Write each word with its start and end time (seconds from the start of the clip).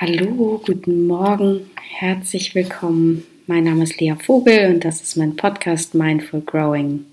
Hallo, 0.00 0.62
guten 0.64 1.08
Morgen, 1.08 1.68
herzlich 1.98 2.54
willkommen. 2.54 3.24
Mein 3.48 3.64
Name 3.64 3.82
ist 3.82 4.00
Lea 4.00 4.14
Vogel 4.14 4.72
und 4.72 4.84
das 4.84 5.02
ist 5.02 5.16
mein 5.16 5.34
Podcast 5.34 5.96
Mindful 5.96 6.40
Growing. 6.42 7.06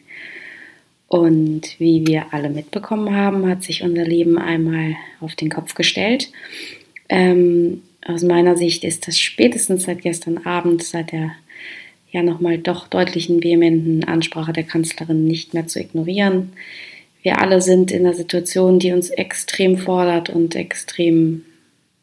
Und 1.08 1.79
wie 1.79 2.06
wir 2.06 2.28
alle 2.32 2.52
mitbekommen 2.52 3.16
haben, 3.16 3.50
hat 3.50 3.63
sich 3.63 3.82
unser 3.82 4.04
Leben 4.04 4.38
einmal 4.38 4.96
auf 5.20 5.34
den 5.34 5.50
Kopf 5.50 5.74
gestellt. 5.74 6.32
Ähm, 7.10 7.82
aus 8.05 8.21
meiner 8.21 8.55
Sicht 8.55 8.84
ist 8.84 9.07
das 9.07 9.20
spätestens 9.20 9.86
seit 9.86 10.04
gestern 10.04 10.45
Abend, 10.45 10.83
seit 10.83 11.11
der 11.11 11.31
ja 12.11 12.21
nochmal 12.21 12.59
doch 12.59 12.88
deutlichen, 12.88 13.43
vehementen 13.43 14.04
Ansprache 14.04 14.54
der 14.54 14.63
Kanzlerin 14.63 15.25
nicht 15.25 15.55
mehr 15.55 15.65
zu 15.65 15.79
ignorieren. 15.79 16.54
Wir 17.23 17.39
alle 17.39 17.61
sind 17.61 17.91
in 17.91 18.05
einer 18.05 18.13
Situation, 18.13 18.77
die 18.77 18.91
uns 18.91 19.09
extrem 19.09 19.79
fordert 19.79 20.29
und 20.29 20.54
extrem 20.54 21.45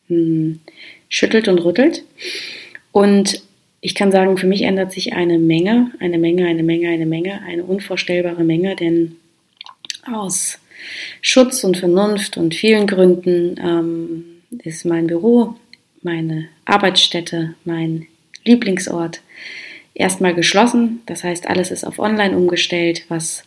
hm, 0.09 0.61
schüttelt 1.09 1.48
und 1.48 1.59
rüttelt. 1.59 2.05
Und 2.93 3.43
ich 3.80 3.95
kann 3.95 4.12
sagen, 4.12 4.38
für 4.38 4.47
mich 4.47 4.62
ändert 4.62 4.93
sich 4.93 5.12
eine 5.12 5.38
Menge, 5.38 5.91
eine 5.98 6.19
Menge, 6.19 6.47
eine 6.47 6.62
Menge, 6.62 6.88
eine 6.88 7.06
Menge, 7.06 7.43
eine 7.43 7.65
unvorstellbare 7.65 8.45
Menge, 8.45 8.77
denn 8.77 9.16
aus 10.07 10.59
Schutz 11.20 11.65
und 11.65 11.77
Vernunft 11.77 12.37
und 12.37 12.55
vielen 12.55 12.87
Gründen 12.87 13.57
ähm, 13.62 14.24
ist 14.62 14.84
mein 14.84 15.07
Büro, 15.07 15.55
meine 16.02 16.48
Arbeitsstätte, 16.65 17.55
mein 17.65 18.07
Lieblingsort 18.45 19.21
erstmal 19.95 20.34
geschlossen. 20.34 21.01
Das 21.07 21.24
heißt, 21.24 21.48
alles 21.48 21.71
ist 21.71 21.84
auf 21.84 21.98
Online 21.98 22.37
umgestellt, 22.37 23.05
was 23.09 23.45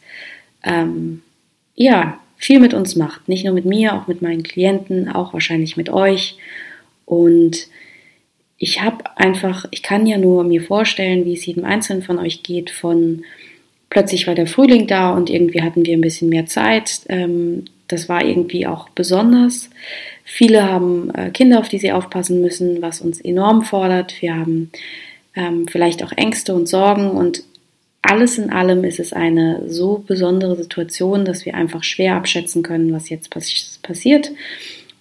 ähm, 0.64 1.22
ja 1.76 2.20
viel 2.46 2.60
mit 2.60 2.74
uns 2.76 2.96
macht. 2.96 3.28
Nicht 3.28 3.44
nur 3.44 3.54
mit 3.54 3.66
mir, 3.66 3.96
auch 3.96 4.08
mit 4.08 4.22
meinen 4.22 4.44
Klienten, 4.44 5.10
auch 5.10 5.34
wahrscheinlich 5.34 5.78
mit 5.78 5.90
euch. 5.90 6.38
Und 7.06 7.68
ich 8.58 8.82
habe 8.82 9.04
einfach, 9.18 9.66
ich 9.72 9.82
kann 9.82 10.06
ja 10.06 10.18
nur 10.18 10.44
mir 10.44 10.62
vorstellen, 10.62 11.26
wie 11.26 11.34
es 11.34 11.46
jedem 11.46 11.66
Einzelnen 11.66 12.04
von 12.04 12.20
euch 12.20 12.44
geht, 12.44 12.70
von 12.70 13.24
plötzlich 13.90 14.28
war 14.28 14.36
der 14.36 14.46
Frühling 14.46 14.86
da 14.86 15.14
und 15.14 15.30
irgendwie 15.30 15.64
hatten 15.64 15.86
wir 15.86 15.98
ein 15.98 16.02
bisschen 16.02 16.30
mehr 16.30 16.46
Zeit. 16.46 17.02
Ähm, 17.10 17.66
das 17.88 18.10
war 18.10 18.24
irgendwie 18.24 18.68
auch 18.68 18.90
besonders. 18.90 19.70
Viele 20.24 20.64
haben 20.64 21.10
äh, 21.16 21.32
Kinder, 21.32 21.60
auf 21.60 21.70
die 21.70 21.80
sie 21.80 21.92
aufpassen 21.92 22.42
müssen, 22.42 22.82
was 22.82 23.02
uns 23.02 23.22
enorm 23.22 23.64
fordert. 23.64 24.22
Wir 24.22 24.36
haben 24.36 24.72
ähm, 25.36 25.68
vielleicht 25.68 26.04
auch 26.04 26.12
Ängste 26.12 26.54
und 26.54 26.68
Sorgen 26.68 27.10
und 27.10 27.44
alles 28.10 28.38
in 28.38 28.50
allem 28.50 28.84
ist 28.84 29.00
es 29.00 29.14
eine 29.14 29.64
so 29.68 30.04
besondere 30.06 30.56
Situation, 30.56 31.26
dass 31.26 31.46
wir 31.46 31.56
einfach 31.56 31.84
schwer 31.84 32.16
abschätzen 32.16 32.64
können, 32.64 32.94
was 32.94 33.10
jetzt 33.10 33.30
pass 33.30 33.80
passiert. 33.82 34.32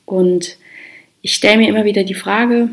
Und 0.05 0.57
ich 1.23 1.35
stelle 1.35 1.59
mir 1.59 1.69
immer 1.69 1.85
wieder 1.85 2.05
die 2.05 2.15
Frage, 2.15 2.71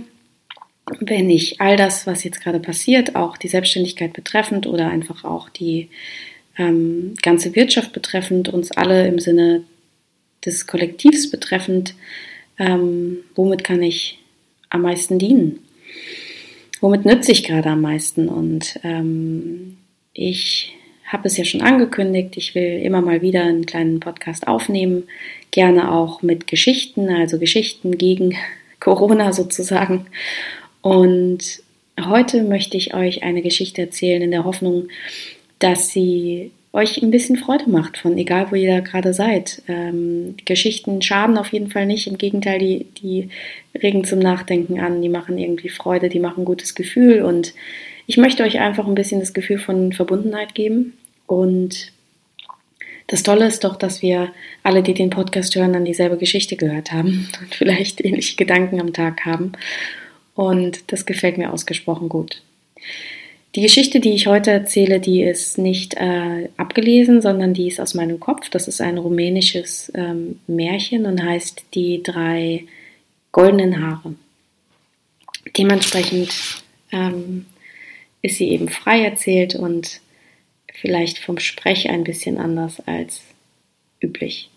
wenn 0.99 1.29
ich 1.29 1.61
all 1.61 1.77
das, 1.77 2.07
was 2.07 2.23
jetzt 2.23 2.41
gerade 2.41 2.59
passiert, 2.59 3.15
auch 3.15 3.37
die 3.37 3.47
Selbstständigkeit 3.47 4.13
betreffend 4.13 4.67
oder 4.67 4.89
einfach 4.89 5.23
auch 5.23 5.49
die 5.49 5.89
ähm, 6.57 7.13
ganze 7.21 7.55
Wirtschaft 7.55 7.93
betreffend, 7.93 8.49
uns 8.49 8.71
alle 8.71 9.07
im 9.07 9.19
Sinne 9.19 9.63
des 10.45 10.67
Kollektivs 10.67 11.29
betreffend, 11.29 11.95
ähm, 12.57 13.19
womit 13.35 13.63
kann 13.63 13.81
ich 13.81 14.19
am 14.69 14.81
meisten 14.81 15.19
dienen? 15.19 15.59
Womit 16.81 17.05
nütze 17.05 17.31
ich 17.31 17.43
gerade 17.43 17.69
am 17.69 17.81
meisten? 17.81 18.27
Und 18.27 18.79
ähm, 18.83 19.77
ich 20.13 20.73
habe 21.11 21.27
es 21.27 21.37
ja 21.37 21.43
schon 21.43 21.61
angekündigt, 21.61 22.37
ich 22.37 22.55
will 22.55 22.81
immer 22.81 23.01
mal 23.01 23.21
wieder 23.21 23.43
einen 23.43 23.65
kleinen 23.65 23.99
Podcast 23.99 24.47
aufnehmen, 24.47 25.03
gerne 25.51 25.91
auch 25.91 26.21
mit 26.21 26.47
Geschichten, 26.47 27.09
also 27.09 27.37
Geschichten 27.37 27.97
gegen 27.97 28.35
Corona 28.79 29.33
sozusagen. 29.33 30.07
Und 30.81 31.61
heute 32.01 32.43
möchte 32.43 32.77
ich 32.77 32.93
euch 32.93 33.23
eine 33.23 33.41
Geschichte 33.41 33.81
erzählen 33.81 34.21
in 34.21 34.31
der 34.31 34.45
Hoffnung, 34.45 34.87
dass 35.59 35.89
sie 35.89 36.51
euch 36.73 37.01
ein 37.01 37.11
bisschen 37.11 37.35
Freude 37.35 37.69
macht, 37.69 37.97
von 37.97 38.17
egal 38.17 38.49
wo 38.49 38.55
ihr 38.55 38.73
da 38.73 38.79
gerade 38.79 39.13
seid. 39.13 39.61
Ähm, 39.67 40.35
Geschichten 40.45 41.01
schaden 41.01 41.37
auf 41.37 41.51
jeden 41.51 41.69
Fall 41.69 41.85
nicht, 41.85 42.07
im 42.07 42.17
Gegenteil, 42.17 42.59
die, 42.59 42.85
die 43.01 43.29
regen 43.77 44.05
zum 44.05 44.19
Nachdenken 44.19 44.79
an, 44.79 45.01
die 45.01 45.09
machen 45.09 45.37
irgendwie 45.37 45.69
Freude, 45.69 46.07
die 46.07 46.19
machen 46.19 46.45
gutes 46.45 46.73
Gefühl 46.73 47.23
und 47.23 47.53
ich 48.11 48.17
möchte 48.17 48.43
euch 48.43 48.59
einfach 48.59 48.85
ein 48.87 48.93
bisschen 48.93 49.21
das 49.21 49.31
Gefühl 49.31 49.57
von 49.57 49.93
Verbundenheit 49.93 50.53
geben 50.53 50.97
und 51.27 51.93
das 53.07 53.23
Tolle 53.23 53.47
ist 53.47 53.63
doch, 53.63 53.77
dass 53.77 54.01
wir 54.01 54.33
alle, 54.63 54.83
die 54.83 54.93
den 54.93 55.09
Podcast 55.09 55.55
hören, 55.55 55.71
dann 55.71 55.85
dieselbe 55.85 56.17
Geschichte 56.17 56.57
gehört 56.57 56.91
haben 56.91 57.29
und 57.39 57.55
vielleicht 57.55 58.03
ähnliche 58.03 58.35
Gedanken 58.35 58.81
am 58.81 58.91
Tag 58.91 59.23
haben. 59.23 59.53
Und 60.35 60.91
das 60.91 61.05
gefällt 61.05 61.37
mir 61.37 61.53
ausgesprochen 61.53 62.09
gut. 62.09 62.43
Die 63.55 63.61
Geschichte, 63.61 64.01
die 64.01 64.11
ich 64.11 64.27
heute 64.27 64.51
erzähle, 64.51 64.99
die 64.99 65.23
ist 65.23 65.57
nicht 65.57 65.93
äh, 65.93 66.49
abgelesen, 66.57 67.21
sondern 67.21 67.53
die 67.53 67.69
ist 67.69 67.79
aus 67.79 67.93
meinem 67.93 68.19
Kopf. 68.19 68.49
Das 68.49 68.67
ist 68.67 68.81
ein 68.81 68.97
rumänisches 68.97 69.89
ähm, 69.95 70.41
Märchen 70.47 71.05
und 71.05 71.23
heißt 71.23 71.63
Die 71.75 72.03
drei 72.03 72.65
goldenen 73.31 73.81
Haare. 73.81 74.15
Dementsprechend 75.57 76.61
ähm, 76.91 77.45
ist 78.21 78.37
sie 78.37 78.49
eben 78.49 78.69
frei 78.69 79.03
erzählt 79.03 79.55
und 79.55 80.01
vielleicht 80.73 81.19
vom 81.19 81.39
Sprech 81.39 81.89
ein 81.89 82.03
bisschen 82.03 82.37
anders 82.37 82.79
als 82.85 83.21
üblich. 84.01 84.49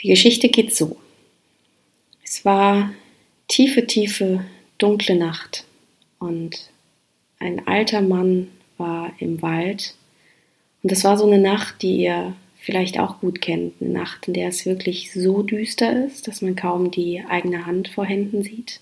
Die 0.00 0.08
Geschichte 0.08 0.48
geht 0.48 0.74
so. 0.74 0.96
Es 2.24 2.44
war 2.44 2.92
tiefe, 3.48 3.86
tiefe, 3.86 4.44
dunkle 4.78 5.16
Nacht 5.16 5.64
und 6.18 6.70
ein 7.38 7.66
alter 7.66 8.02
Mann 8.02 8.48
war 8.78 9.12
im 9.18 9.42
Wald. 9.42 9.94
Und 10.82 10.92
es 10.92 11.04
war 11.04 11.16
so 11.16 11.26
eine 11.26 11.38
Nacht, 11.38 11.82
die 11.82 12.02
ihr 12.02 12.34
vielleicht 12.56 12.98
auch 12.98 13.20
gut 13.20 13.40
kennt. 13.40 13.74
Eine 13.80 13.90
Nacht, 13.90 14.28
in 14.28 14.34
der 14.34 14.48
es 14.48 14.66
wirklich 14.66 15.12
so 15.12 15.42
düster 15.42 16.06
ist, 16.06 16.28
dass 16.28 16.42
man 16.42 16.56
kaum 16.56 16.90
die 16.90 17.22
eigene 17.28 17.66
Hand 17.66 17.88
vor 17.88 18.04
Händen 18.04 18.42
sieht. 18.42 18.80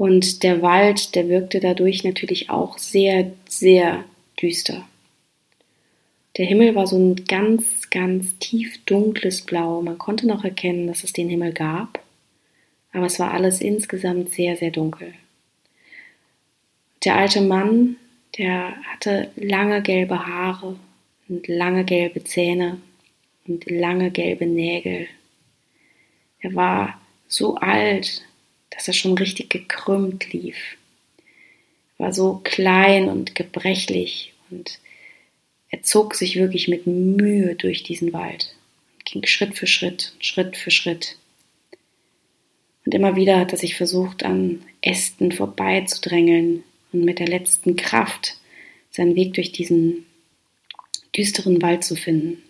Und 0.00 0.44
der 0.44 0.62
Wald, 0.62 1.14
der 1.14 1.28
wirkte 1.28 1.60
dadurch 1.60 2.04
natürlich 2.04 2.48
auch 2.48 2.78
sehr, 2.78 3.32
sehr 3.46 4.02
düster. 4.40 4.88
Der 6.38 6.46
Himmel 6.46 6.74
war 6.74 6.86
so 6.86 6.96
ein 6.96 7.26
ganz, 7.26 7.90
ganz 7.90 8.38
tief 8.38 8.82
dunkles 8.86 9.42
Blau. 9.42 9.82
Man 9.82 9.98
konnte 9.98 10.26
noch 10.26 10.42
erkennen, 10.42 10.86
dass 10.86 11.04
es 11.04 11.12
den 11.12 11.28
Himmel 11.28 11.52
gab, 11.52 12.02
aber 12.94 13.04
es 13.04 13.20
war 13.20 13.32
alles 13.32 13.60
insgesamt 13.60 14.32
sehr, 14.32 14.56
sehr 14.56 14.70
dunkel. 14.70 15.12
Der 17.04 17.16
alte 17.16 17.42
Mann, 17.42 17.96
der 18.38 18.76
hatte 18.84 19.30
lange 19.36 19.82
gelbe 19.82 20.26
Haare 20.26 20.76
und 21.28 21.46
lange 21.46 21.84
gelbe 21.84 22.24
Zähne 22.24 22.80
und 23.46 23.70
lange 23.70 24.10
gelbe 24.10 24.46
Nägel. 24.46 25.08
Er 26.40 26.54
war 26.54 26.98
so 27.28 27.56
alt, 27.56 28.22
dass 28.80 28.88
er 28.88 28.94
schon 28.94 29.18
richtig 29.18 29.50
gekrümmt 29.50 30.32
lief. 30.32 30.56
War 31.98 32.14
so 32.14 32.40
klein 32.42 33.10
und 33.10 33.34
gebrechlich 33.34 34.32
und 34.48 34.78
er 35.68 35.82
zog 35.82 36.14
sich 36.14 36.36
wirklich 36.36 36.66
mit 36.66 36.86
Mühe 36.86 37.56
durch 37.56 37.82
diesen 37.82 38.14
Wald 38.14 38.56
und 38.94 39.04
ging 39.04 39.26
Schritt 39.26 39.54
für 39.54 39.66
Schritt, 39.66 40.14
Schritt 40.18 40.56
für 40.56 40.70
Schritt. 40.70 41.18
Und 42.86 42.94
immer 42.94 43.16
wieder 43.16 43.38
hat 43.38 43.52
er 43.52 43.58
sich 43.58 43.76
versucht, 43.76 44.22
an 44.22 44.62
Ästen 44.80 45.30
vorbeizudrängeln 45.30 46.64
und 46.94 47.04
mit 47.04 47.18
der 47.18 47.28
letzten 47.28 47.76
Kraft 47.76 48.38
seinen 48.90 49.14
Weg 49.14 49.34
durch 49.34 49.52
diesen 49.52 50.06
düsteren 51.14 51.60
Wald 51.60 51.84
zu 51.84 51.96
finden. 51.96 52.42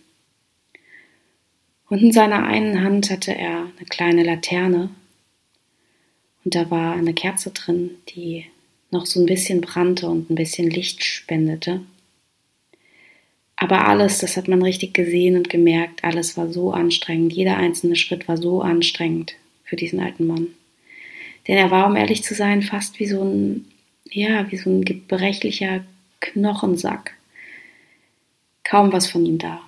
Und 1.89 2.01
in 2.01 2.13
seiner 2.13 2.45
einen 2.45 2.81
Hand 2.81 3.09
hatte 3.09 3.35
er 3.35 3.69
eine 3.77 3.85
kleine 3.89 4.23
Laterne 4.23 4.91
und 6.43 6.55
da 6.55 6.69
war 6.71 6.93
eine 6.93 7.13
Kerze 7.13 7.51
drin, 7.51 7.91
die 8.09 8.45
noch 8.89 9.05
so 9.05 9.19
ein 9.19 9.25
bisschen 9.25 9.61
brannte 9.61 10.07
und 10.07 10.29
ein 10.29 10.35
bisschen 10.35 10.69
Licht 10.69 11.03
spendete. 11.03 11.81
Aber 13.55 13.87
alles, 13.87 14.17
das 14.17 14.37
hat 14.37 14.47
man 14.47 14.63
richtig 14.63 14.93
gesehen 14.93 15.37
und 15.37 15.49
gemerkt, 15.49 16.03
alles 16.03 16.35
war 16.35 16.51
so 16.51 16.71
anstrengend. 16.71 17.31
Jeder 17.31 17.57
einzelne 17.57 17.95
Schritt 17.95 18.27
war 18.27 18.37
so 18.37 18.61
anstrengend 18.61 19.35
für 19.63 19.75
diesen 19.75 19.99
alten 19.99 20.25
Mann. 20.25 20.47
Denn 21.47 21.57
er 21.57 21.69
war, 21.69 21.85
um 21.85 21.95
ehrlich 21.95 22.23
zu 22.23 22.33
sein, 22.33 22.63
fast 22.63 22.99
wie 22.99 23.05
so 23.05 23.23
ein, 23.23 23.65
ja, 24.09 24.51
wie 24.51 24.57
so 24.57 24.69
ein 24.69 24.83
gebrechlicher 24.83 25.85
Knochensack. 26.21 27.15
Kaum 28.63 28.91
was 28.91 29.07
von 29.07 29.25
ihm 29.25 29.37
da. 29.37 29.61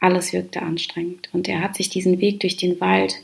Alles 0.00 0.32
wirkte 0.32 0.62
anstrengend. 0.62 1.28
Und 1.32 1.48
er 1.48 1.60
hat 1.60 1.76
sich 1.76 1.90
diesen 1.90 2.20
Weg 2.20 2.40
durch 2.40 2.56
den 2.56 2.80
Wald 2.80 3.20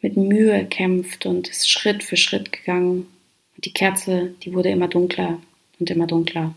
mit 0.00 0.16
Mühe 0.16 0.52
erkämpft 0.52 1.26
und 1.26 1.48
ist 1.48 1.70
Schritt 1.70 2.02
für 2.02 2.16
Schritt 2.16 2.52
gegangen. 2.52 3.08
Und 3.56 3.64
die 3.64 3.72
Kerze, 3.72 4.34
die 4.42 4.54
wurde 4.54 4.70
immer 4.70 4.88
dunkler 4.88 5.40
und 5.78 5.90
immer 5.90 6.06
dunkler. 6.06 6.54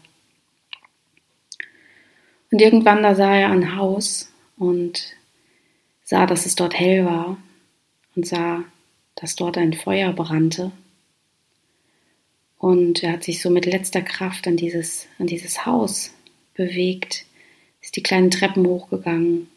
Und 2.52 2.62
irgendwann 2.62 3.02
da 3.02 3.16
sah 3.16 3.36
er 3.36 3.50
ein 3.50 3.76
Haus 3.76 4.32
und 4.58 5.16
sah, 6.04 6.26
dass 6.26 6.46
es 6.46 6.56
dort 6.56 6.78
hell 6.78 7.06
war. 7.06 7.38
und 8.16 8.28
sah, 8.28 8.66
dass 9.16 9.38
dort 9.38 9.58
ein 9.58 9.72
Feuer 9.74 10.12
brannte. 10.12 10.74
Und 12.58 13.04
er 13.04 13.14
hat 13.14 13.24
sich 13.24 13.42
so 13.42 13.50
mit 13.50 13.66
letzter 13.66 14.02
Kraft 14.02 14.48
an 14.48 14.58
dieses, 14.58 15.08
an 15.18 15.28
dieses 15.28 15.66
Haus 15.66 16.14
bewegt, 16.54 17.26
ist 17.82 17.96
die 17.96 18.04
kleinen 18.04 18.30
Treppen 18.30 18.68
hochgegangen 18.68 19.48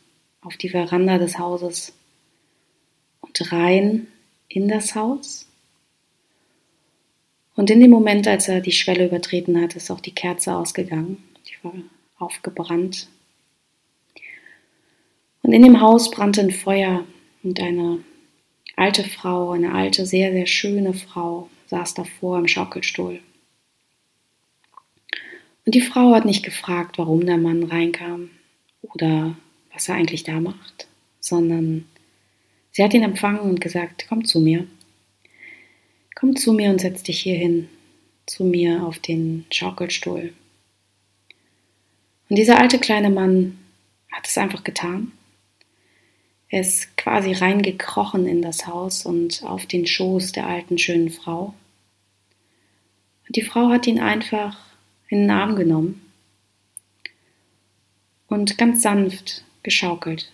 auf 0.41 0.57
die 0.57 0.69
Veranda 0.69 1.19
des 1.19 1.39
Hauses 1.39 1.93
und 3.25 3.53
rein 3.53 4.07
in 4.49 4.69
das 4.69 4.95
Haus. 4.95 5.47
Und 7.57 7.71
in 7.71 7.81
dem 7.81 7.91
Moment, 7.91 8.27
als 8.27 8.49
er 8.49 8.61
die 8.61 8.73
Schwelle 8.73 9.07
übertreten 9.07 9.61
hat, 9.61 9.77
ist 9.77 9.91
auch 9.91 10.01
die 10.01 10.15
Kerze 10.15 10.55
ausgegangen. 10.55 11.23
Die 11.47 11.65
war 11.65 11.75
aufgebrannt. 12.19 13.09
Und 15.43 15.53
in 15.53 15.63
dem 15.63 15.81
Haus 15.81 16.11
brannte 16.11 16.41
ein 16.41 16.51
Feuer 16.51 17.05
und 17.43 17.61
eine 17.61 18.03
alte 18.77 19.05
Frau, 19.05 19.53
eine 19.53 19.75
alte, 19.75 20.07
sehr, 20.07 20.33
sehr 20.33 20.47
schöne 20.47 20.95
Frau 20.95 21.49
saß 21.67 21.95
davor 21.95 22.39
im 22.39 22.49
Schaukelstuhl. 22.49 23.21
Und 25.67 25.75
die 25.75 25.81
Frau 25.81 26.15
hat 26.15 26.25
nicht 26.25 26.45
gefragt, 26.45 26.99
warum 26.99 27.25
der 27.25 27.39
Mann 27.39 27.63
reinkam 27.63 28.31
oder 28.83 29.37
was 29.73 29.89
er 29.89 29.95
eigentlich 29.95 30.25
da 30.25 30.41
macht, 30.41 30.89
sondern 31.21 31.87
sie 32.75 32.83
hat 32.83 32.93
ihn 32.93 33.03
empfangen 33.03 33.41
und 33.41 33.61
gesagt, 33.61 34.07
komm 34.09 34.25
zu 34.25 34.41
mir. 34.41 34.67
Komm 36.15 36.37
zu 36.37 36.53
mir 36.53 36.71
und 36.71 36.81
setz 36.81 37.03
dich 37.03 37.21
hier 37.21 37.37
hin, 37.37 37.69
zu 38.27 38.45
mir 38.45 38.85
auf 38.85 38.99
den 38.99 39.47
Schaukelstuhl. 39.51 40.33
Und 42.29 42.37
dieser 42.37 42.59
alte 42.59 42.79
kleine 42.79 43.11
Mann 43.11 43.59
hat 44.13 44.27
es 44.27 44.37
einfach 44.37 44.65
getan. 44.65 45.13
Er 46.49 46.61
ist 46.61 46.97
quasi 46.97 47.33
reingekrochen 47.33 48.27
in 48.27 48.43
das 48.43 48.67
Haus 48.67 49.07
und 49.07 49.43
auf 49.45 49.67
den 49.67 49.87
Schoß 49.87 50.33
der 50.33 50.47
alten 50.47 50.79
schönen 50.79 51.11
Frau. 51.11 51.55
Und 53.27 53.37
die 53.37 53.43
Frau 53.43 53.69
hat 53.71 53.87
ihn 53.87 54.01
einfach 54.01 54.57
in 55.09 55.23
den 55.23 55.31
Arm 55.31 55.57
genommen 55.57 56.01
und 58.27 58.59
ganz 58.59 58.83
sanft 58.83 59.45
geschaukelt 59.63 60.33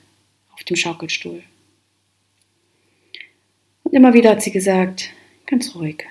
auf 0.52 0.64
dem 0.64 0.76
Schaukelstuhl. 0.76 1.42
Und 3.90 3.96
immer 3.96 4.14
wieder 4.14 4.30
hat 4.30 4.42
sie 4.42 4.52
gesagt, 4.52 5.10
ganz 5.46 5.74
ruhig, 5.74 6.04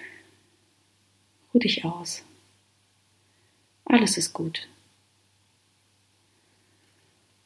ruh 1.54 1.60
dich 1.60 1.86
aus, 1.86 2.26
alles 3.86 4.18
ist 4.18 4.34
gut. 4.34 4.68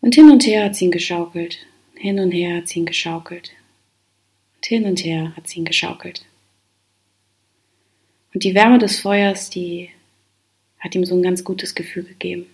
Und 0.02 0.16
hin 0.16 0.32
und 0.32 0.44
her 0.48 0.66
hat 0.66 0.76
sie 0.76 0.86
ihn 0.86 0.92
geschaukelt, 0.92 1.68
hin 1.94 2.20
und 2.20 2.32
her 2.32 2.58
hat 2.58 2.68
sie 2.68 2.80
ihn 2.80 2.88
geschaukelt, 2.88 3.52
und 4.56 4.66
hin 4.66 4.86
und 4.86 5.04
her 5.04 5.36
hat 5.36 5.48
sie 5.48 5.60
ihn 5.60 5.66
geschaukelt. 5.66 6.26
Und 8.34 8.44
die 8.44 8.56
Wärme 8.56 8.80
des 8.80 9.00
Feuers, 9.00 9.52
die 9.52 9.92
hat 10.80 10.96
ihm 10.96 11.06
so 11.06 11.14
ein 11.14 11.22
ganz 11.22 11.44
gutes 11.44 11.76
Gefühl 11.76 12.06
gegeben. 12.06 12.48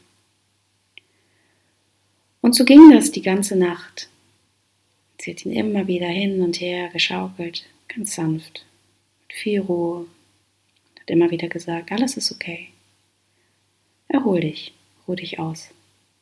Und 2.41 2.55
so 2.55 2.65
ging 2.65 2.91
das 2.91 3.13
die 3.13 3.21
ganze 3.21 3.55
Nacht. 3.55 4.09
Sie 5.19 5.31
hat 5.31 5.45
ihn 5.45 5.51
immer 5.51 5.87
wieder 5.87 6.07
hin 6.07 6.41
und 6.41 6.61
her 6.61 6.89
geschaukelt, 6.89 7.65
ganz 7.87 8.15
sanft, 8.15 8.65
mit 9.21 9.33
viel 9.33 9.59
Ruhe. 9.59 10.07
Hat 10.99 11.09
immer 11.09 11.29
wieder 11.29 11.49
gesagt, 11.49 11.91
alles 11.91 12.15
ist 12.15 12.31
okay. 12.31 12.69
Erhol 14.07 14.39
dich, 14.39 14.73
ruh 15.07 15.15
dich 15.15 15.37
aus. 15.39 15.71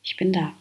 Ich 0.02 0.16
bin 0.16 0.32
da. 0.32 0.52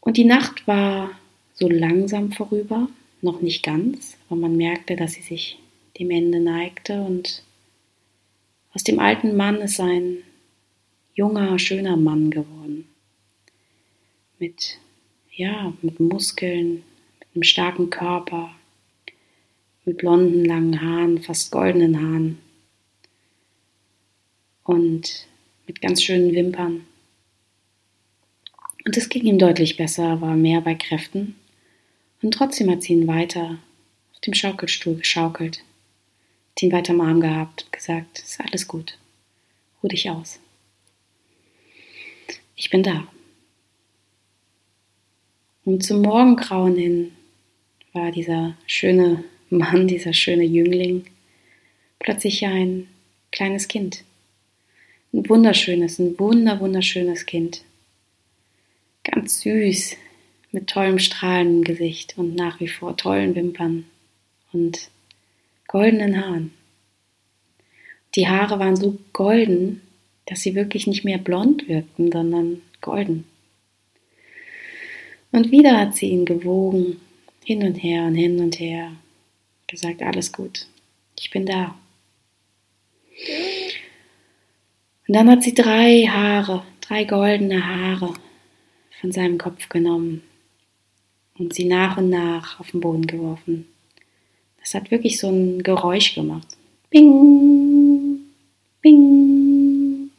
Und 0.00 0.16
die 0.16 0.24
Nacht 0.24 0.66
war 0.66 1.18
so 1.52 1.68
langsam 1.68 2.32
vorüber, 2.32 2.88
noch 3.20 3.40
nicht 3.40 3.64
ganz, 3.64 4.16
aber 4.28 4.40
man 4.40 4.56
merkte, 4.56 4.94
dass 4.94 5.14
sie 5.14 5.22
sich 5.22 5.58
dem 5.98 6.10
Ende 6.10 6.40
neigte 6.40 7.02
und 7.02 7.42
aus 8.72 8.84
dem 8.84 9.00
alten 9.00 9.36
Mann 9.36 9.56
ist 9.56 9.80
ein 9.80 10.18
junger, 11.14 11.58
schöner 11.58 11.96
Mann 11.96 12.30
geworden. 12.30 12.87
Mit, 14.38 14.78
ja, 15.32 15.72
mit 15.82 15.98
Muskeln, 16.00 16.84
mit 17.18 17.28
einem 17.34 17.42
starken 17.42 17.90
Körper, 17.90 18.54
mit 19.84 19.98
blonden, 19.98 20.44
langen 20.44 20.80
Haaren, 20.80 21.22
fast 21.22 21.50
goldenen 21.50 22.00
Haaren 22.00 22.38
und 24.64 25.26
mit 25.66 25.80
ganz 25.80 26.02
schönen 26.02 26.32
Wimpern. 26.34 26.86
Und 28.84 28.96
es 28.96 29.08
ging 29.08 29.24
ihm 29.24 29.38
deutlich 29.38 29.76
besser, 29.76 30.20
war 30.20 30.36
mehr 30.36 30.60
bei 30.60 30.74
Kräften. 30.74 31.34
Und 32.22 32.32
trotzdem 32.32 32.70
hat 32.70 32.82
sie 32.82 32.94
ihn 32.94 33.06
weiter 33.06 33.58
auf 34.12 34.20
dem 34.20 34.34
Schaukelstuhl 34.34 34.96
geschaukelt, 34.96 35.64
hat 36.50 36.62
ihn 36.62 36.72
weiter 36.72 36.92
am 36.92 37.00
Arm 37.00 37.20
gehabt, 37.20 37.70
gesagt, 37.72 38.20
ist 38.20 38.40
alles 38.40 38.68
gut, 38.68 38.98
ruh 39.82 39.88
dich 39.88 40.08
aus 40.10 40.40
ich 42.58 42.70
bin 42.70 42.82
da. 42.82 43.06
Und 45.68 45.84
zum 45.84 46.00
Morgengrauen 46.00 46.76
hin 46.76 47.12
war 47.92 48.10
dieser 48.10 48.56
schöne 48.66 49.22
Mann, 49.50 49.86
dieser 49.86 50.14
schöne 50.14 50.44
Jüngling, 50.44 51.04
plötzlich 51.98 52.46
ein 52.46 52.88
kleines 53.32 53.68
Kind. 53.68 54.02
Ein 55.12 55.28
wunderschönes, 55.28 55.98
ein 55.98 56.18
wunder, 56.18 56.58
wunderschönes 56.60 57.26
Kind. 57.26 57.64
Ganz 59.04 59.42
süß, 59.42 59.96
mit 60.52 60.68
tollem 60.68 60.98
strahlendem 60.98 61.64
Gesicht 61.64 62.16
und 62.16 62.34
nach 62.34 62.60
wie 62.60 62.68
vor 62.68 62.96
tollen 62.96 63.34
Wimpern 63.34 63.84
und 64.54 64.88
goldenen 65.66 66.18
Haaren. 66.18 66.54
Die 68.14 68.26
Haare 68.26 68.58
waren 68.58 68.76
so 68.76 68.96
golden, 69.12 69.82
dass 70.24 70.40
sie 70.40 70.54
wirklich 70.54 70.86
nicht 70.86 71.04
mehr 71.04 71.18
blond 71.18 71.68
wirkten, 71.68 72.10
sondern 72.10 72.62
golden. 72.80 73.26
Und 75.32 75.50
wieder 75.50 75.78
hat 75.78 75.94
sie 75.94 76.10
ihn 76.10 76.24
gewogen, 76.24 77.00
hin 77.44 77.62
und 77.62 77.76
her 77.76 78.04
und 78.04 78.14
hin 78.14 78.40
und 78.40 78.58
her, 78.58 78.92
gesagt, 79.66 80.02
alles 80.02 80.32
gut, 80.32 80.66
ich 81.18 81.30
bin 81.30 81.46
da. 81.46 81.74
Und 85.06 85.14
dann 85.14 85.30
hat 85.30 85.42
sie 85.42 85.54
drei 85.54 86.06
Haare, 86.06 86.64
drei 86.80 87.04
goldene 87.04 87.66
Haare 87.66 88.14
von 89.00 89.12
seinem 89.12 89.38
Kopf 89.38 89.68
genommen 89.68 90.22
und 91.38 91.54
sie 91.54 91.64
nach 91.64 91.96
und 91.96 92.10
nach 92.10 92.60
auf 92.60 92.70
den 92.70 92.80
Boden 92.80 93.06
geworfen. 93.06 93.66
Das 94.60 94.74
hat 94.74 94.90
wirklich 94.90 95.18
so 95.18 95.28
ein 95.28 95.62
Geräusch 95.62 96.14
gemacht. 96.14 96.46
Bing, 96.90 98.20
bing. 98.82 100.10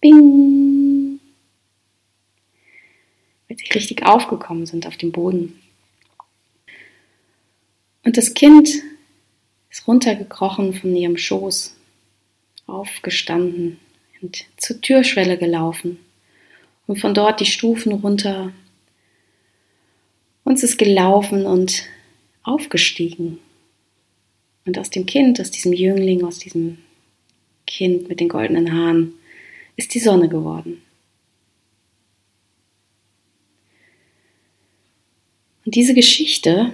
Bing. 0.00 1.20
Weil 3.40 3.44
sie 3.58 3.72
richtig 3.72 4.06
aufgekommen 4.06 4.66
sind 4.66 4.86
auf 4.86 4.96
dem 4.96 5.12
Boden. 5.12 5.60
Und 8.04 8.16
das 8.16 8.34
Kind 8.34 8.70
ist 9.70 9.86
runtergekrochen 9.86 10.72
von 10.72 10.96
ihrem 10.96 11.18
Schoß, 11.18 11.74
aufgestanden 12.66 13.78
und 14.22 14.44
zur 14.56 14.80
Türschwelle 14.80 15.36
gelaufen 15.36 15.98
und 16.86 16.98
von 17.00 17.14
dort 17.14 17.40
die 17.40 17.46
Stufen 17.46 17.92
runter. 17.92 18.52
Und 20.44 20.54
es 20.54 20.62
ist 20.62 20.78
gelaufen 20.78 21.44
und 21.44 21.84
aufgestiegen. 22.42 23.38
Und 24.64 24.78
aus 24.78 24.90
dem 24.90 25.04
Kind, 25.04 25.40
aus 25.40 25.50
diesem 25.50 25.72
Jüngling, 25.72 26.24
aus 26.24 26.38
diesem 26.38 26.78
Kind 27.66 28.08
mit 28.08 28.20
den 28.20 28.28
goldenen 28.28 28.72
Haaren, 28.72 29.14
ist 29.76 29.94
die 29.94 30.00
Sonne 30.00 30.28
geworden. 30.28 30.82
Und 35.68 35.74
diese 35.74 35.92
Geschichte, 35.92 36.72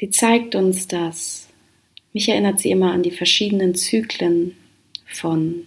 die 0.00 0.08
zeigt 0.08 0.54
uns, 0.54 0.88
dass, 0.88 1.50
mich 2.14 2.30
erinnert 2.30 2.60
sie 2.60 2.70
immer 2.70 2.92
an 2.92 3.02
die 3.02 3.10
verschiedenen 3.10 3.74
Zyklen 3.74 4.56
von 5.04 5.66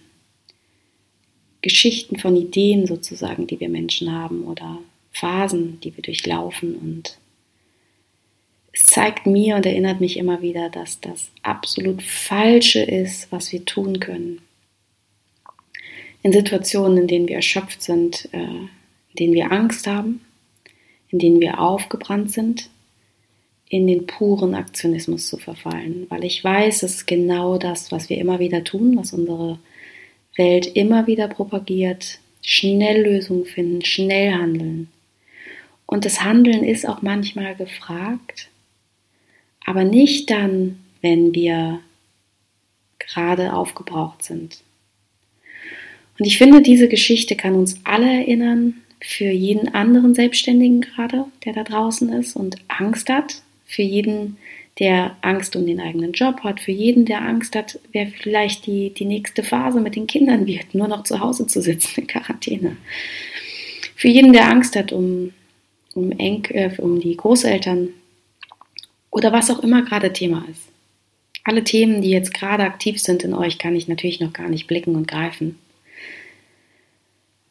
Geschichten, 1.62 2.18
von 2.18 2.34
Ideen 2.34 2.88
sozusagen, 2.88 3.46
die 3.46 3.60
wir 3.60 3.68
Menschen 3.68 4.10
haben 4.10 4.46
oder 4.46 4.80
Phasen, 5.12 5.78
die 5.78 5.96
wir 5.96 6.02
durchlaufen. 6.02 6.74
Und 6.74 7.18
es 8.72 8.86
zeigt 8.86 9.26
mir 9.26 9.54
und 9.54 9.64
erinnert 9.64 10.00
mich 10.00 10.16
immer 10.16 10.42
wieder, 10.42 10.70
dass 10.70 10.98
das 10.98 11.30
absolut 11.44 12.02
Falsche 12.02 12.82
ist, 12.82 13.30
was 13.30 13.52
wir 13.52 13.64
tun 13.64 14.00
können 14.00 14.40
in 16.24 16.32
Situationen, 16.32 16.98
in 16.98 17.06
denen 17.06 17.28
wir 17.28 17.36
erschöpft 17.36 17.80
sind, 17.80 18.28
äh, 18.32 18.38
in 18.40 19.16
denen 19.16 19.34
wir 19.34 19.52
Angst 19.52 19.86
haben, 19.86 20.25
in 21.16 21.20
denen 21.20 21.40
wir 21.40 21.60
aufgebrannt 21.60 22.30
sind, 22.30 22.68
in 23.70 23.86
den 23.86 24.06
puren 24.06 24.54
Aktionismus 24.54 25.28
zu 25.28 25.38
verfallen. 25.38 26.04
Weil 26.10 26.24
ich 26.24 26.44
weiß, 26.44 26.82
es 26.82 26.96
ist 26.96 27.06
genau 27.06 27.56
das, 27.56 27.90
was 27.90 28.10
wir 28.10 28.18
immer 28.18 28.38
wieder 28.38 28.64
tun, 28.64 28.98
was 28.98 29.14
unsere 29.14 29.58
Welt 30.36 30.66
immer 30.66 31.06
wieder 31.06 31.26
propagiert. 31.26 32.18
Schnell 32.42 33.02
Lösungen 33.02 33.46
finden, 33.46 33.82
schnell 33.82 34.34
handeln. 34.34 34.88
Und 35.86 36.04
das 36.04 36.22
Handeln 36.22 36.62
ist 36.62 36.86
auch 36.86 37.00
manchmal 37.00 37.54
gefragt, 37.54 38.50
aber 39.64 39.84
nicht 39.84 40.30
dann, 40.30 40.80
wenn 41.00 41.34
wir 41.34 41.80
gerade 42.98 43.54
aufgebraucht 43.54 44.22
sind. 44.22 44.58
Und 46.18 46.26
ich 46.26 46.36
finde, 46.36 46.60
diese 46.60 46.88
Geschichte 46.88 47.36
kann 47.36 47.54
uns 47.54 47.80
alle 47.84 48.06
erinnern, 48.06 48.82
für 49.08 49.30
jeden 49.30 49.72
anderen 49.72 50.16
Selbstständigen 50.16 50.80
gerade, 50.80 51.26
der 51.44 51.52
da 51.52 51.62
draußen 51.62 52.12
ist 52.12 52.34
und 52.34 52.56
Angst 52.66 53.08
hat, 53.08 53.40
für 53.64 53.82
jeden, 53.82 54.36
der 54.80 55.16
Angst 55.22 55.54
um 55.54 55.64
den 55.64 55.80
eigenen 55.80 56.10
Job 56.10 56.40
hat, 56.40 56.58
für 56.58 56.72
jeden, 56.72 57.04
der 57.04 57.22
Angst 57.22 57.54
hat, 57.54 57.78
wer 57.92 58.08
vielleicht 58.08 58.66
die, 58.66 58.90
die 58.90 59.04
nächste 59.04 59.44
Phase 59.44 59.80
mit 59.80 59.94
den 59.94 60.08
Kindern 60.08 60.46
wird, 60.46 60.74
nur 60.74 60.88
noch 60.88 61.04
zu 61.04 61.20
Hause 61.20 61.46
zu 61.46 61.62
sitzen 61.62 62.00
in 62.00 62.06
Quarantäne. 62.08 62.76
Für 63.94 64.08
jeden, 64.08 64.32
der 64.32 64.50
Angst 64.50 64.74
hat 64.74 64.92
um, 64.92 65.32
um, 65.94 66.10
Enk, 66.10 66.50
äh, 66.50 66.72
um 66.78 66.98
die 66.98 67.16
Großeltern 67.16 67.90
oder 69.10 69.32
was 69.32 69.50
auch 69.50 69.60
immer 69.60 69.82
gerade 69.82 70.12
Thema 70.12 70.44
ist. 70.50 70.62
Alle 71.44 71.62
Themen, 71.62 72.02
die 72.02 72.10
jetzt 72.10 72.34
gerade 72.34 72.64
aktiv 72.64 73.00
sind 73.00 73.22
in 73.22 73.34
euch, 73.34 73.58
kann 73.58 73.76
ich 73.76 73.86
natürlich 73.86 74.18
noch 74.18 74.32
gar 74.32 74.48
nicht 74.48 74.66
blicken 74.66 74.96
und 74.96 75.06
greifen. 75.06 75.56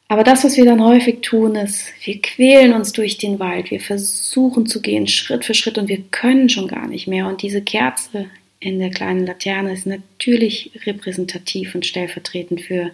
Aber 0.08 0.22
das, 0.22 0.44
was 0.44 0.56
wir 0.56 0.64
dann 0.64 0.84
häufig 0.84 1.20
tun, 1.22 1.56
ist, 1.56 1.92
wir 2.04 2.20
quälen 2.22 2.72
uns 2.72 2.92
durch 2.92 3.18
den 3.18 3.40
Wald, 3.40 3.70
wir 3.70 3.80
versuchen 3.80 4.66
zu 4.66 4.80
gehen, 4.80 5.08
Schritt 5.08 5.44
für 5.44 5.54
Schritt, 5.54 5.78
und 5.78 5.88
wir 5.88 6.02
können 6.10 6.48
schon 6.48 6.68
gar 6.68 6.86
nicht 6.86 7.08
mehr. 7.08 7.26
Und 7.26 7.42
diese 7.42 7.60
Kerze 7.60 8.26
in 8.60 8.78
der 8.78 8.90
kleinen 8.90 9.26
Laterne 9.26 9.72
ist 9.72 9.86
natürlich 9.86 10.70
repräsentativ 10.86 11.74
und 11.74 11.84
stellvertretend 11.84 12.60
für, 12.60 12.92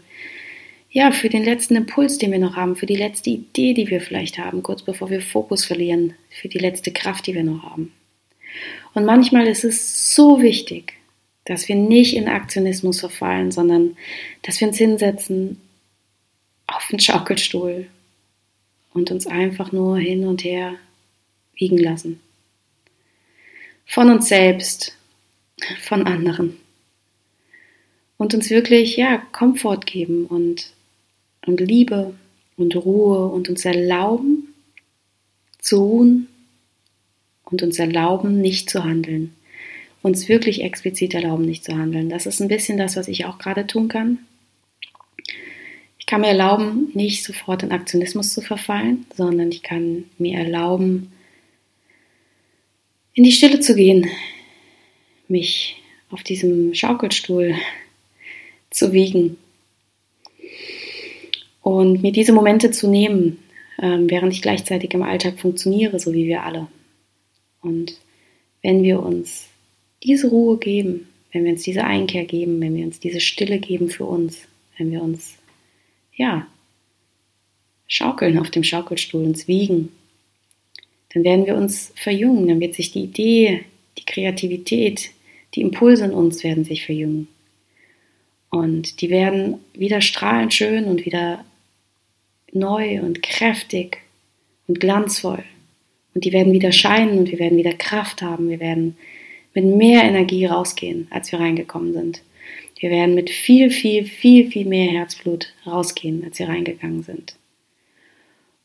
ja, 0.91 1.13
für 1.13 1.29
den 1.29 1.45
letzten 1.45 1.77
Impuls, 1.77 2.17
den 2.17 2.33
wir 2.33 2.39
noch 2.39 2.57
haben, 2.57 2.77
für 2.77 2.87
die 2.87 2.97
letzte 2.97 3.31
Idee, 3.31 3.75
die 3.75 3.91
wir 3.91 4.01
vielleicht 4.01 4.39
haben, 4.39 4.63
kurz 4.63 4.83
bevor 4.83 5.11
wir 5.11 5.21
Fokus 5.21 5.67
verlieren, 5.67 6.15
für 6.31 6.49
die 6.49 6.59
letzte 6.59 6.93
Kraft, 6.93 7.27
die 7.27 7.35
wir 7.35 7.45
noch 7.45 7.63
haben. 7.63 7.93
Und 8.95 9.05
manchmal 9.05 9.47
ist 9.47 9.65
es 9.65 10.15
so 10.15 10.43
wichtig, 10.43 10.95
dass 11.45 11.69
wir 11.69 11.77
nicht 11.77 12.15
in 12.17 12.29
Aktionismus 12.29 13.01
verfallen, 13.01 13.51
sondern 13.51 13.97
dass 14.43 14.61
wir 14.61 14.69
uns 14.69 14.79
hinsetzen 14.79 15.59
auf 16.75 16.89
den 16.89 17.01
Schaukelstuhl 17.01 17.87
und 18.93 19.11
uns 19.11 19.27
einfach 19.27 19.73
nur 19.73 19.99
hin 19.99 20.27
und 20.27 20.45
her 20.45 20.75
wiegen 21.55 21.79
lassen. 21.79 22.21
Von 23.87 24.11
uns 24.11 24.29
selbst, 24.29 24.97
von 25.81 26.07
anderen. 26.07 26.57
Und 28.17 28.35
uns 28.35 28.51
wirklich, 28.51 28.97
ja, 28.97 29.19
Komfort 29.33 29.81
geben 29.87 30.27
und, 30.27 30.73
und 31.47 31.61
Liebe 31.61 32.15
und 32.57 32.77
Ruhe 32.77 33.27
und 33.27 33.49
uns 33.49 33.65
erlauben 33.65 34.55
zu 35.59 35.79
ruhen 35.79 36.29
und 37.45 37.63
uns 37.63 37.79
erlauben, 37.79 38.41
nicht 38.41 38.69
zu 38.69 38.85
handeln. 38.85 39.35
Uns 40.03 40.29
wirklich 40.29 40.63
explizit 40.63 41.15
erlauben, 41.15 41.45
nicht 41.45 41.65
zu 41.65 41.77
handeln. 41.77 42.09
Das 42.09 42.27
ist 42.27 42.41
ein 42.41 42.49
bisschen 42.49 42.79
das, 42.79 42.97
was 42.97 43.09
ich 43.09 43.25
auch 43.25 43.39
gerade 43.39 43.67
tun 43.67 43.89
kann 43.89 44.19
kann 46.13 46.21
mir 46.21 46.27
erlauben, 46.27 46.91
nicht 46.93 47.25
sofort 47.25 47.63
in 47.63 47.73
Aktionismus 47.73 48.35
zu 48.35 48.43
verfallen, 48.43 49.07
sondern 49.17 49.51
ich 49.51 49.63
kann 49.63 50.05
mir 50.19 50.41
erlauben, 50.41 51.11
in 53.15 53.25
die 53.25 53.33
Stille 53.33 53.61
zu 53.61 53.75
gehen, 53.75 54.11
mich 55.27 55.81
auf 56.11 56.23
diesem 56.23 56.75
Schaukelstuhl 56.75 57.55
zu 58.71 58.93
wiegen 58.93 59.39
und 61.63 62.03
mir 62.03 62.13
diese 62.13 62.35
Momente 62.35 62.73
zu 62.73 62.91
nehmen, 62.91 63.39
ähm, 63.81 64.11
während 64.11 64.35
ich 64.35 64.43
gleichzeitig 64.43 64.93
im 64.93 65.03
Alltag 65.03 65.41
funktioniere, 65.41 65.99
so 65.99 66.13
wie 66.13 66.27
wir 66.27 66.43
alle. 66.43 66.69
Und 67.63 67.99
wenn 68.61 68.83
wir 68.83 69.03
uns 69.03 69.49
diese 70.03 70.29
Ruhe 70.29 70.59
geben, 70.59 71.09
wenn 71.33 71.45
wir 71.45 71.53
uns 71.53 71.63
diese 71.63 71.85
Einkehr 71.85 72.27
geben, 72.27 72.61
wenn 72.61 72.77
wir 72.77 72.85
uns 72.85 73.01
diese 73.01 73.21
Stille 73.21 73.61
geben 73.61 73.89
für 73.89 74.05
uns, 74.05 74.43
wenn 74.77 74.91
wir 74.91 75.01
uns 75.01 75.39
ja, 76.15 76.47
schaukeln 77.87 78.39
auf 78.39 78.51
dem 78.51 78.65
Schaukelstuhl, 78.65 79.25
uns 79.25 79.49
wiegen, 79.49 79.91
dann 81.13 81.25
werden 81.25 81.47
wir 81.47 81.57
uns 81.57 81.93
verjüngen, 81.95 82.49
dann 82.49 82.61
wird 82.61 82.75
sich 82.75 82.93
die 82.93 83.05
Idee, 83.05 83.65
die 83.99 84.05
Kreativität, 84.05 85.11
die 85.55 85.61
Impulse 85.61 86.07
in 86.07 86.13
uns 86.13 86.43
werden 86.43 86.65
sich 86.65 86.87
verjüngen. 86.87 87.29
Und 88.49 89.01
die 89.01 89.11
werden 89.11 89.61
wieder 89.75 90.01
strahlend 90.01 90.53
schön 90.55 90.85
und 90.85 91.05
wieder 91.05 91.45
neu 92.53 93.01
und 93.01 93.23
kräftig 93.23 93.99
und 94.67 94.81
glanzvoll. 94.81 95.45
Und 96.15 96.25
die 96.25 96.33
werden 96.33 96.53
wieder 96.53 96.73
scheinen 96.73 97.19
und 97.19 97.31
wir 97.31 97.39
werden 97.39 97.59
wieder 97.59 97.73
Kraft 97.73 98.23
haben. 98.23 98.51
Wir 98.51 98.61
werden 98.61 98.97
mit 99.55 99.65
mehr 99.65 100.03
Energie 100.05 100.47
rausgehen, 100.47 101.07
als 101.11 101.33
wir 101.33 101.41
reingekommen 101.41 101.93
sind. 101.93 102.23
Wir 102.83 102.91
werden 102.91 103.15
mit 103.15 103.31
viel, 103.31 103.71
viel, 103.71 104.05
viel, 104.05 104.51
viel 104.51 104.67
mehr 104.67 104.91
Herzblut 104.91 105.55
rausgehen, 105.65 106.25
als 106.25 106.41
wir 106.41 106.49
reingegangen 106.49 107.05
sind. 107.05 107.37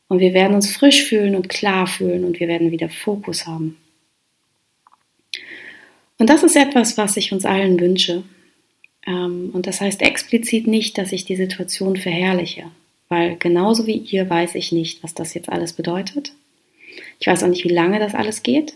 Und 0.08 0.18
wir 0.18 0.34
werden 0.34 0.56
uns 0.56 0.74
frisch 0.74 1.04
fühlen 1.04 1.36
und 1.36 1.48
klar 1.48 1.86
fühlen 1.86 2.24
und 2.24 2.40
wir 2.40 2.48
werden 2.48 2.72
wieder 2.72 2.88
Fokus 2.88 3.46
haben. 3.46 3.76
Und 6.18 6.28
das 6.30 6.42
ist 6.42 6.56
etwas, 6.56 6.98
was 6.98 7.16
ich 7.16 7.30
uns 7.32 7.44
allen 7.44 7.78
wünsche. 7.78 8.24
Ähm, 9.06 9.50
und 9.52 9.68
das 9.68 9.80
heißt 9.80 10.02
explizit 10.02 10.66
nicht, 10.66 10.98
dass 10.98 11.12
ich 11.12 11.24
die 11.24 11.36
Situation 11.36 11.94
verherrliche, 11.96 12.64
weil 13.08 13.36
genauso 13.36 13.86
wie 13.86 13.98
ihr 13.98 14.28
weiß 14.28 14.56
ich 14.56 14.72
nicht, 14.72 15.04
was 15.04 15.14
das 15.14 15.32
jetzt 15.34 15.48
alles 15.48 15.74
bedeutet. 15.74 16.32
Ich 17.20 17.28
weiß 17.28 17.44
auch 17.44 17.48
nicht, 17.48 17.62
wie 17.62 17.72
lange 17.72 18.00
das 18.00 18.16
alles 18.16 18.42
geht. 18.42 18.74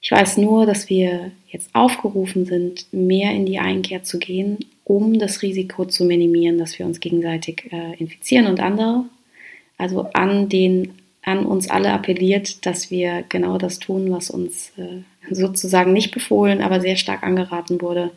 Ich 0.00 0.10
weiß 0.10 0.36
nur, 0.38 0.64
dass 0.64 0.88
wir 0.88 1.32
jetzt 1.48 1.74
aufgerufen 1.74 2.44
sind, 2.44 2.86
mehr 2.92 3.32
in 3.32 3.46
die 3.46 3.58
Einkehr 3.58 4.04
zu 4.04 4.18
gehen, 4.18 4.58
um 4.84 5.18
das 5.18 5.42
Risiko 5.42 5.84
zu 5.84 6.04
minimieren, 6.04 6.58
dass 6.58 6.78
wir 6.78 6.86
uns 6.86 7.00
gegenseitig 7.00 7.68
äh, 7.72 7.94
infizieren 7.98 8.46
und 8.46 8.60
andere. 8.60 9.04
Also 9.76 10.02
an 10.12 10.48
den 10.48 10.94
an 11.22 11.44
uns 11.44 11.68
alle 11.68 11.92
appelliert, 11.92 12.64
dass 12.64 12.90
wir 12.90 13.24
genau 13.28 13.58
das 13.58 13.78
tun, 13.78 14.10
was 14.10 14.30
uns 14.30 14.72
äh, 14.78 15.02
sozusagen 15.30 15.92
nicht 15.92 16.12
befohlen, 16.12 16.62
aber 16.62 16.80
sehr 16.80 16.96
stark 16.96 17.22
angeraten 17.22 17.82
wurde, 17.82 18.12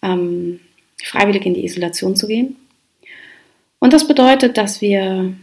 ähm, 0.00 0.60
freiwillig 1.02 1.44
in 1.44 1.54
die 1.54 1.64
Isolation 1.64 2.14
zu 2.14 2.28
gehen. 2.28 2.56
Und 3.80 3.92
das 3.92 4.06
bedeutet, 4.06 4.56
dass 4.56 4.80
wir 4.80 5.34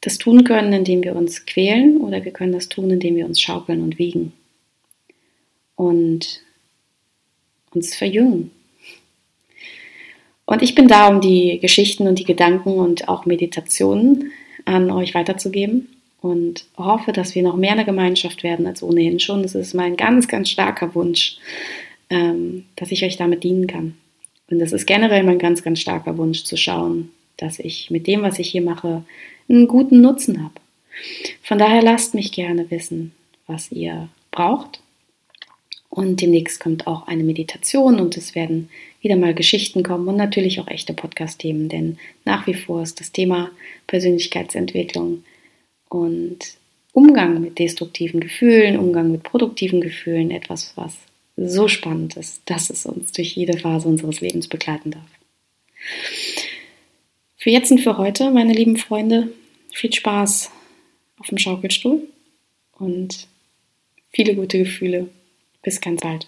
das 0.00 0.18
tun 0.18 0.44
können, 0.44 0.72
indem 0.72 1.02
wir 1.02 1.14
uns 1.14 1.46
quälen 1.46 1.98
oder 1.98 2.24
wir 2.24 2.32
können 2.32 2.52
das 2.52 2.68
tun, 2.68 2.90
indem 2.90 3.16
wir 3.16 3.26
uns 3.26 3.40
schaukeln 3.40 3.82
und 3.82 3.98
wiegen 3.98 4.32
und 5.76 6.40
uns 7.72 7.94
verjüngen. 7.94 8.50
Und 10.46 10.62
ich 10.62 10.74
bin 10.74 10.88
da, 10.88 11.08
um 11.08 11.20
die 11.20 11.60
Geschichten 11.60 12.08
und 12.08 12.18
die 12.18 12.24
Gedanken 12.24 12.70
und 12.70 13.08
auch 13.08 13.24
Meditationen 13.24 14.32
an 14.64 14.90
euch 14.90 15.14
weiterzugeben 15.14 15.88
und 16.20 16.66
hoffe, 16.76 17.12
dass 17.12 17.34
wir 17.34 17.42
noch 17.42 17.56
mehr 17.56 17.72
eine 17.72 17.84
Gemeinschaft 17.84 18.42
werden 18.42 18.66
als 18.66 18.82
ohnehin 18.82 19.20
schon. 19.20 19.44
Es 19.44 19.54
ist 19.54 19.74
mein 19.74 19.96
ganz, 19.96 20.28
ganz 20.28 20.50
starker 20.50 20.94
Wunsch, 20.94 21.38
ähm, 22.10 22.64
dass 22.76 22.90
ich 22.90 23.04
euch 23.04 23.16
damit 23.16 23.44
dienen 23.44 23.66
kann. 23.66 23.94
Und 24.50 24.60
es 24.60 24.72
ist 24.72 24.86
generell 24.86 25.22
mein 25.22 25.38
ganz, 25.38 25.62
ganz 25.62 25.80
starker 25.80 26.18
Wunsch 26.18 26.42
zu 26.44 26.56
schauen, 26.56 27.10
dass 27.36 27.58
ich 27.58 27.90
mit 27.90 28.06
dem, 28.06 28.22
was 28.22 28.38
ich 28.38 28.50
hier 28.50 28.62
mache, 28.62 29.04
einen 29.50 29.68
guten 29.68 30.00
Nutzen 30.00 30.42
habe. 30.42 30.54
Von 31.42 31.58
daher 31.58 31.82
lasst 31.82 32.14
mich 32.14 32.32
gerne 32.32 32.70
wissen, 32.70 33.12
was 33.46 33.70
ihr 33.72 34.08
braucht. 34.30 34.80
Und 35.88 36.20
demnächst 36.20 36.60
kommt 36.60 36.86
auch 36.86 37.08
eine 37.08 37.24
Meditation 37.24 37.98
und 37.98 38.16
es 38.16 38.36
werden 38.36 38.70
wieder 39.00 39.16
mal 39.16 39.34
Geschichten 39.34 39.82
kommen 39.82 40.06
und 40.06 40.16
natürlich 40.16 40.60
auch 40.60 40.68
echte 40.68 40.92
Podcast-Themen, 40.94 41.68
denn 41.68 41.98
nach 42.24 42.46
wie 42.46 42.54
vor 42.54 42.82
ist 42.82 43.00
das 43.00 43.10
Thema 43.10 43.50
Persönlichkeitsentwicklung 43.88 45.24
und 45.88 46.38
Umgang 46.92 47.40
mit 47.40 47.58
destruktiven 47.58 48.20
Gefühlen, 48.20 48.78
Umgang 48.78 49.10
mit 49.10 49.24
produktiven 49.24 49.80
Gefühlen 49.80 50.30
etwas, 50.30 50.72
was 50.76 50.96
so 51.36 51.66
spannend 51.66 52.16
ist, 52.16 52.42
dass 52.44 52.70
es 52.70 52.86
uns 52.86 53.12
durch 53.12 53.34
jede 53.34 53.58
Phase 53.58 53.88
unseres 53.88 54.20
Lebens 54.20 54.46
begleiten 54.46 54.92
darf. 54.92 55.08
Für 57.42 57.48
jetzt 57.48 57.70
und 57.70 57.80
für 57.80 57.96
heute, 57.96 58.30
meine 58.30 58.52
lieben 58.52 58.76
Freunde, 58.76 59.32
viel 59.72 59.90
Spaß 59.90 60.50
auf 61.18 61.28
dem 61.28 61.38
Schaukelstuhl 61.38 62.06
und 62.78 63.28
viele 64.12 64.34
gute 64.34 64.58
Gefühle. 64.58 65.08
Bis 65.62 65.80
ganz 65.80 66.02
bald. 66.02 66.26